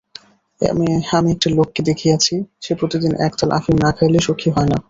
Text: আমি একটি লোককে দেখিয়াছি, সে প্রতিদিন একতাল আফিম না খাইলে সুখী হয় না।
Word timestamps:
আমি 1.17 1.29
একটি 1.31 1.47
লোককে 1.57 1.81
দেখিয়াছি, 1.89 2.35
সে 2.61 2.71
প্রতিদিন 2.75 3.13
একতাল 3.27 3.49
আফিম 3.51 3.75
না 3.83 3.89
খাইলে 3.91 4.19
সুখী 4.19 4.49
হয় 4.55 4.69
না। 4.69 4.77